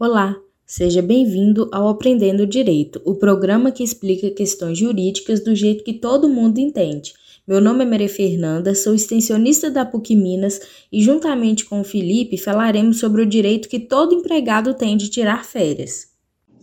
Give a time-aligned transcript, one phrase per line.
[0.00, 5.92] Olá, seja bem-vindo ao Aprendendo Direito, o programa que explica questões jurídicas do jeito que
[5.92, 7.14] todo mundo entende.
[7.44, 10.60] Meu nome é Maria Fernanda, sou extensionista da PUC Minas
[10.92, 15.44] e, juntamente com o Felipe, falaremos sobre o direito que todo empregado tem de tirar
[15.44, 16.06] férias.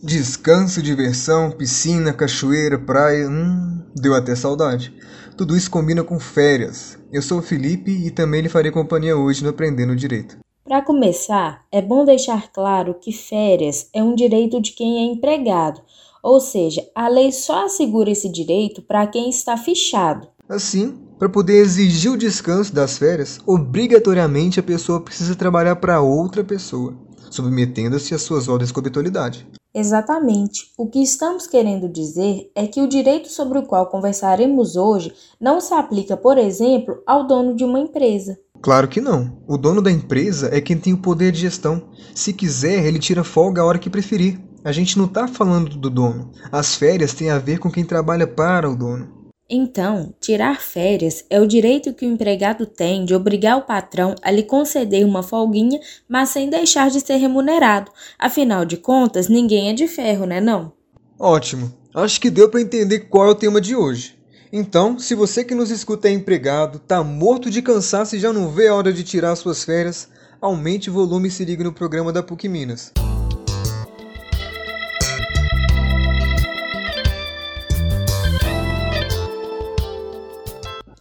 [0.01, 4.93] Descanso, diversão, piscina, cachoeira, praia, hum, deu até saudade.
[5.35, 6.97] Tudo isso combina com férias.
[7.11, 10.44] Eu sou o Felipe e também lhe farei companhia hoje no Aprendendo Direito.
[10.67, 15.79] Para começar, é bom deixar claro que férias é um direito de quem é empregado,
[16.23, 20.27] ou seja, a lei só assegura esse direito para quem está fichado.
[20.49, 26.43] Assim, para poder exigir o descanso das férias, obrigatoriamente a pessoa precisa trabalhar para outra
[26.43, 26.95] pessoa,
[27.29, 29.47] submetendo-se às suas ordens com habitualidade.
[29.71, 30.71] Exatamente.
[30.79, 35.61] O que estamos querendo dizer é que o direito sobre o qual conversaremos hoje não
[35.61, 38.39] se aplica, por exemplo, ao dono de uma empresa.
[38.65, 39.37] Claro que não.
[39.47, 41.87] O dono da empresa é quem tem o poder de gestão.
[42.15, 44.39] Se quiser, ele tira folga a hora que preferir.
[44.63, 46.31] A gente não está falando do dono.
[46.51, 49.29] As férias têm a ver com quem trabalha para o dono.
[49.47, 54.31] Então, tirar férias é o direito que o empregado tem de obrigar o patrão a
[54.31, 57.91] lhe conceder uma folguinha, mas sem deixar de ser remunerado.
[58.17, 60.73] Afinal de contas, ninguém é de ferro, né não?
[61.19, 61.71] Ótimo.
[61.93, 64.17] Acho que deu para entender qual é o tema de hoje.
[64.51, 68.49] Então, se você que nos escuta é empregado, tá morto de cansaço e já não
[68.49, 70.07] vê a hora de tirar suas férias,
[70.39, 72.91] aumente o volume e se ligue no programa da PUC Minas.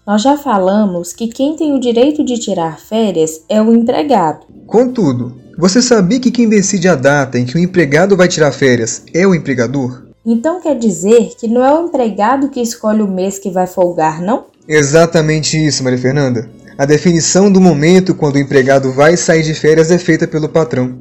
[0.06, 4.46] Nós já falamos que quem tem o direito de tirar férias é o empregado.
[4.66, 9.02] Contudo, você sabia que quem decide a data em que o empregado vai tirar férias
[9.14, 10.03] é o empregador?
[10.26, 14.22] Então quer dizer que não é o empregado que escolhe o mês que vai folgar,
[14.22, 14.44] não?
[14.66, 16.50] Exatamente isso, Maria Fernanda.
[16.78, 20.98] A definição do momento quando o empregado vai sair de férias é feita pelo patrão.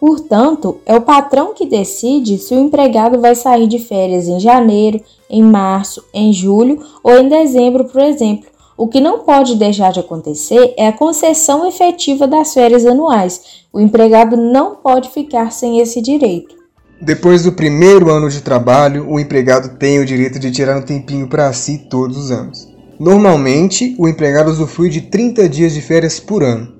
[0.00, 5.00] Portanto, é o patrão que decide se o empregado vai sair de férias em janeiro,
[5.30, 8.46] em março, em julho ou em dezembro, por exemplo.
[8.76, 13.62] O que não pode deixar de acontecer é a concessão efetiva das férias anuais.
[13.72, 16.61] O empregado não pode ficar sem esse direito.
[17.04, 21.26] Depois do primeiro ano de trabalho, o empregado tem o direito de tirar um tempinho
[21.26, 22.68] para si todos os anos.
[22.96, 26.72] Normalmente, o empregado usufrui de 30 dias de férias por ano.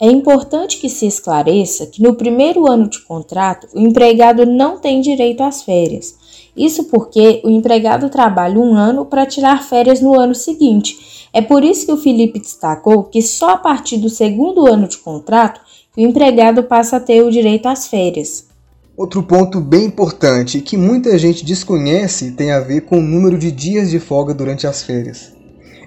[0.00, 5.02] É importante que se esclareça que no primeiro ano de contrato, o empregado não tem
[5.02, 6.14] direito às férias.
[6.56, 11.28] Isso porque o empregado trabalha um ano para tirar férias no ano seguinte.
[11.34, 14.96] É por isso que o Felipe destacou que só a partir do segundo ano de
[14.96, 15.60] contrato
[15.94, 18.55] o empregado passa a ter o direito às férias.
[18.96, 23.52] Outro ponto bem importante que muita gente desconhece tem a ver com o número de
[23.52, 25.34] dias de folga durante as férias.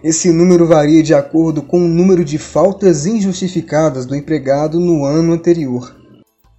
[0.03, 5.33] Esse número varia de acordo com o número de faltas injustificadas do empregado no ano
[5.33, 5.97] anterior.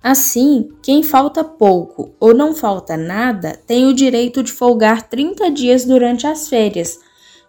[0.02, 5.84] Assim, quem falta pouco ou não falta nada tem o direito de folgar 30 dias
[5.84, 6.98] durante as férias.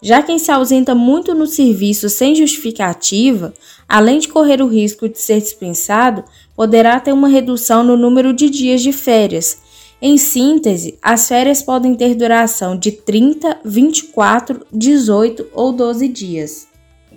[0.04, 3.54] Já quem se ausenta muito no serviço sem justificativa,
[3.88, 6.24] além de correr o risco de ser dispensado,
[6.62, 9.58] poderá ter uma redução no número de dias de férias.
[10.00, 16.68] Em síntese, as férias podem ter duração de 30, 24, 18 ou 12 dias.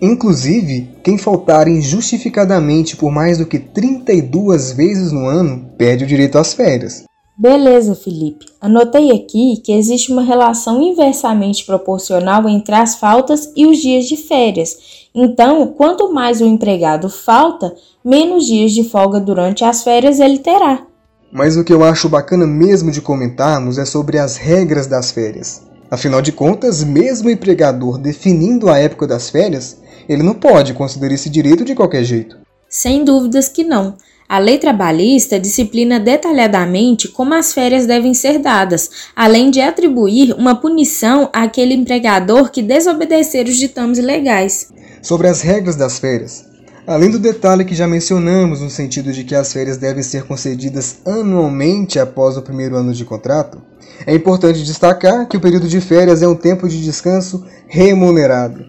[0.00, 6.38] Inclusive, quem faltar injustificadamente por mais do que 32 vezes no ano perde o direito
[6.38, 7.04] às férias.
[7.36, 8.46] Beleza, Felipe.
[8.60, 14.16] Anotei aqui que existe uma relação inversamente proporcional entre as faltas e os dias de
[14.16, 15.08] férias.
[15.12, 17.74] Então, quanto mais o empregado falta,
[18.04, 20.86] menos dias de folga durante as férias ele terá.
[21.32, 25.62] Mas o que eu acho bacana mesmo de comentarmos é sobre as regras das férias.
[25.90, 29.76] Afinal de contas, mesmo o empregador definindo a época das férias,
[30.08, 32.36] ele não pode considerar esse direito de qualquer jeito.
[32.68, 33.96] Sem dúvidas que não.
[34.34, 40.56] A lei trabalhista disciplina detalhadamente como as férias devem ser dadas, além de atribuir uma
[40.56, 44.72] punição àquele empregador que desobedecer os ditames legais.
[45.00, 46.44] Sobre as regras das férias,
[46.84, 50.96] além do detalhe que já mencionamos no sentido de que as férias devem ser concedidas
[51.06, 53.62] anualmente após o primeiro ano de contrato,
[54.04, 58.64] é importante destacar que o período de férias é um tempo de descanso remunerado.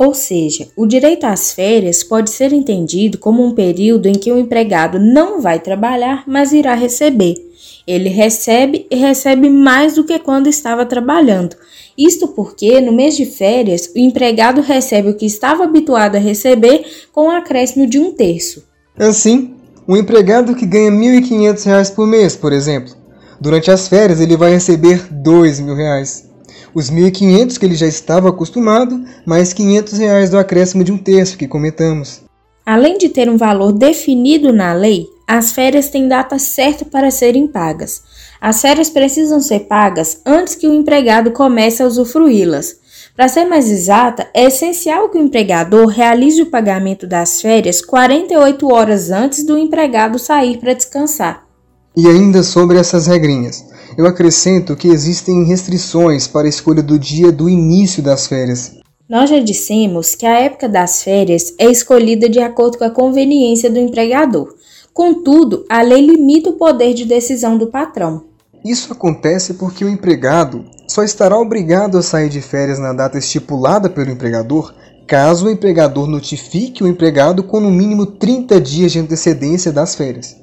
[0.00, 4.38] Ou seja, o direito às férias pode ser entendido como um período em que o
[4.38, 7.34] empregado não vai trabalhar, mas irá receber.
[7.86, 11.54] Ele recebe e recebe mais do que quando estava trabalhando.
[11.98, 16.82] Isto porque, no mês de férias, o empregado recebe o que estava habituado a receber
[17.12, 18.64] com um acréscimo de um terço.
[18.98, 19.54] Assim,
[19.86, 22.94] um empregado que ganha R$ 1.500 por mês, por exemplo,
[23.38, 26.29] durante as férias ele vai receber R$ 2.000
[26.74, 31.36] os 1.500 que ele já estava acostumado, mais 500 reais do acréscimo de um terço
[31.36, 32.22] que comentamos.
[32.64, 37.46] Além de ter um valor definido na lei, as férias têm data certa para serem
[37.46, 38.02] pagas.
[38.40, 42.80] As férias precisam ser pagas antes que o empregado comece a usufruí-las.
[43.14, 48.66] Para ser mais exata, é essencial que o empregador realize o pagamento das férias 48
[48.72, 51.44] horas antes do empregado sair para descansar.
[51.96, 53.64] E ainda sobre essas regrinhas,
[54.00, 58.78] eu acrescento que existem restrições para a escolha do dia do início das férias.
[59.06, 63.70] Nós já dissemos que a época das férias é escolhida de acordo com a conveniência
[63.70, 64.54] do empregador.
[64.94, 68.24] Contudo, a lei limita o poder de decisão do patrão.
[68.64, 73.90] Isso acontece porque o empregado só estará obrigado a sair de férias na data estipulada
[73.90, 74.72] pelo empregador
[75.06, 80.40] caso o empregador notifique o empregado com no mínimo 30 dias de antecedência das férias.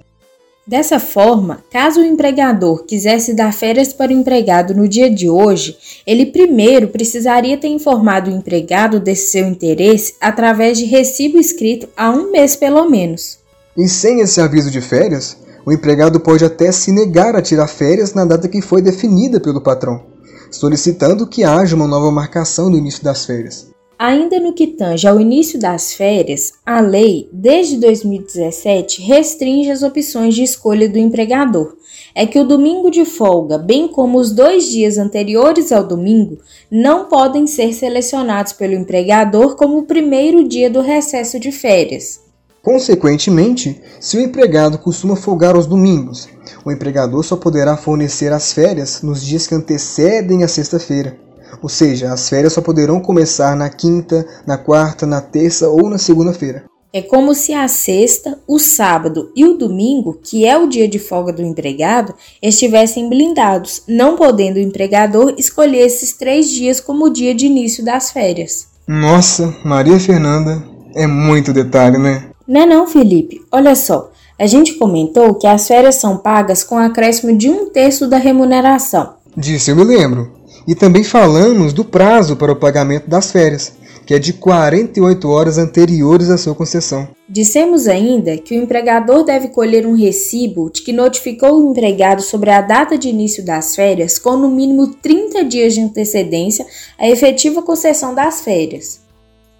[0.68, 5.78] Dessa forma, caso o empregador quisesse dar férias para o empregado no dia de hoje,
[6.06, 12.12] ele primeiro precisaria ter informado o empregado desse seu interesse através de recibo escrito há
[12.12, 13.40] um mês pelo menos.
[13.78, 18.14] E sem esse aviso de férias, o empregado pode até se negar a tirar férias
[18.14, 20.04] na data que foi definida pelo patrão,
[20.52, 23.77] solicitando que haja uma nova marcação no início das férias.
[24.00, 30.36] Ainda no que tange ao início das férias, a lei, desde 2017, restringe as opções
[30.36, 31.76] de escolha do empregador.
[32.14, 36.38] É que o domingo de folga, bem como os dois dias anteriores ao domingo,
[36.70, 42.22] não podem ser selecionados pelo empregador como o primeiro dia do recesso de férias.
[42.62, 46.30] Consequentemente, se o empregado costuma folgar aos domingos,
[46.64, 51.27] o empregador só poderá fornecer as férias nos dias que antecedem a sexta-feira.
[51.62, 55.98] Ou seja, as férias só poderão começar na quinta, na quarta, na terça ou na
[55.98, 56.66] segunda-feira.
[56.94, 60.98] É como se a sexta, o sábado e o domingo, que é o dia de
[60.98, 67.10] folga do empregado, estivessem blindados, não podendo o empregador escolher esses três dias como o
[67.10, 68.68] dia de início das férias.
[68.88, 70.64] Nossa, Maria Fernanda,
[70.96, 72.30] é muito detalhe, né?
[72.48, 73.42] Não é não, Felipe.
[73.52, 74.10] Olha só,
[74.40, 79.16] a gente comentou que as férias são pagas com acréscimo de um terço da remuneração.
[79.36, 80.32] Disso eu me lembro.
[80.68, 83.72] E também falamos do prazo para o pagamento das férias,
[84.06, 87.08] que é de 48 horas anteriores à sua concessão.
[87.30, 92.50] Dissemos ainda que o empregador deve colher um recibo de que notificou o empregado sobre
[92.50, 96.66] a data de início das férias com no mínimo 30 dias de antecedência
[97.00, 99.08] à efetiva concessão das férias.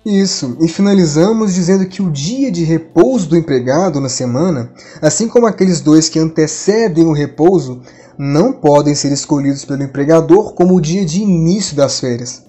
[0.06, 4.72] Isso, e finalizamos dizendo que o dia de repouso do empregado na semana,
[5.02, 7.82] assim como aqueles dois que antecedem o repouso,
[8.18, 12.44] não podem ser escolhidos pelo empregador como o dia de início das férias.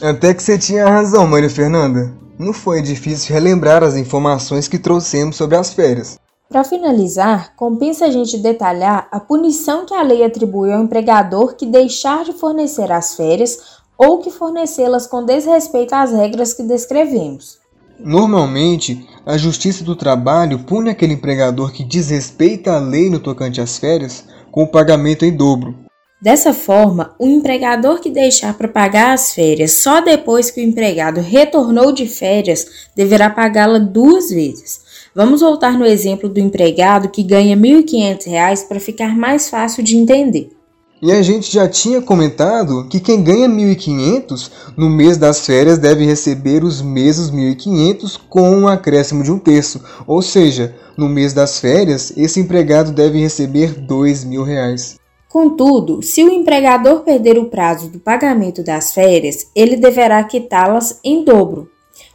[0.00, 2.12] Até que você tinha razão, Maria Fernanda.
[2.38, 6.18] Não foi difícil relembrar as informações que trouxemos sobre as férias.
[6.48, 11.66] Para finalizar, compensa a gente detalhar a punição que a lei atribui ao empregador que
[11.66, 13.58] deixar de fornecer as férias
[13.98, 17.58] ou que fornecê-las com desrespeito às regras que descrevemos.
[17.98, 23.76] Normalmente, a Justiça do Trabalho pune aquele empregador que desrespeita a lei no tocante às
[23.76, 25.74] férias com o pagamento em dobro.
[26.20, 31.20] Dessa forma, o empregador que deixar para pagar as férias só depois que o empregado
[31.20, 34.80] retornou de férias deverá pagá-la duas vezes.
[35.14, 39.96] Vamos voltar no exemplo do empregado que ganha R$ 1.500 para ficar mais fácil de
[39.96, 40.57] entender.
[41.00, 46.04] E a gente já tinha comentado que quem ganha 1.500 no mês das férias deve
[46.04, 51.60] receber os mesmos 1.500 com um acréscimo de um terço, ou seja, no mês das
[51.60, 54.96] férias esse empregado deve receber R$ 2.000.
[55.28, 61.22] Contudo, se o empregador perder o prazo do pagamento das férias, ele deverá quitá-las em
[61.22, 61.68] dobro,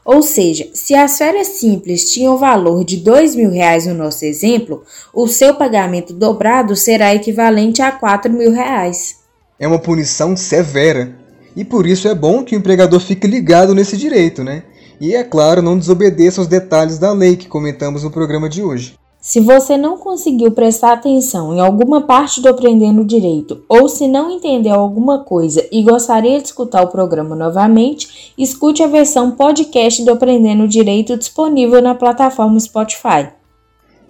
[0.05, 4.83] ou seja, se as férias simples tinham valor de R$ mil reais no nosso exemplo,
[5.13, 9.17] o seu pagamento dobrado será equivalente a R$ mil reais.
[9.57, 11.15] É uma punição severa.
[11.55, 14.63] E por isso é bom que o empregador fique ligado nesse direito, né?
[14.99, 18.95] E é claro, não desobedeça os detalhes da lei que comentamos no programa de hoje.
[19.25, 24.29] Se você não conseguiu prestar atenção em alguma parte do Aprendendo Direito ou se não
[24.29, 30.11] entendeu alguma coisa e gostaria de escutar o programa novamente, escute a versão podcast do
[30.11, 33.29] Aprendendo Direito disponível na plataforma Spotify.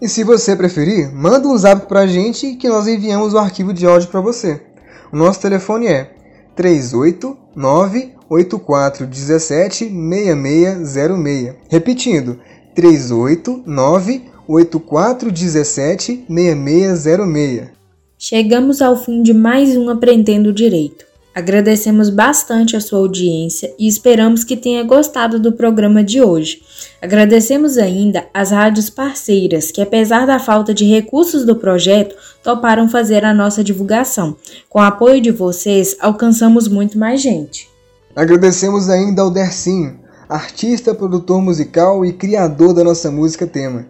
[0.01, 3.85] E se você preferir, manda um zap pra gente que nós enviamos o arquivo de
[3.85, 4.63] áudio para você.
[5.11, 6.11] O nosso telefone é
[6.55, 11.55] 389 8417 6606.
[11.69, 12.39] Repetindo,
[12.73, 17.69] 389 8417 6606.
[18.17, 21.05] Chegamos ao fim de mais um Aprendendo Direito.
[21.35, 26.61] Agradecemos bastante a sua audiência e esperamos que tenha gostado do programa de hoje.
[27.01, 33.25] Agradecemos ainda as rádios parceiras que, apesar da falta de recursos do projeto, toparam fazer
[33.25, 34.35] a nossa divulgação.
[34.69, 37.67] Com o apoio de vocês, alcançamos muito mais gente.
[38.15, 43.87] Agradecemos ainda ao Dercinho, artista, produtor musical e criador da nossa música tema.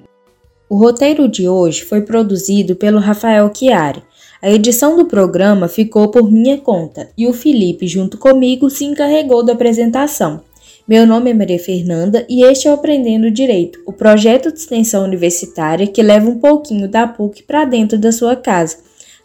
[0.74, 4.01] O roteiro de hoje foi produzido pelo Rafael Chiari.
[4.42, 9.46] A edição do programa ficou por minha conta e o Felipe, junto comigo, se encarregou
[9.46, 10.42] da apresentação.
[10.88, 15.03] Meu nome é Maria Fernanda e este é o Aprendendo Direito, o projeto de extensão
[15.03, 18.77] universitária que leva um pouquinho da PUC para dentro da sua casa.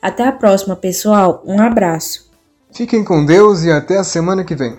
[0.02, 1.42] Até a próxima, pessoal.
[1.46, 2.28] Um abraço.
[2.74, 4.76] Fiquem com Deus e até a semana que vem.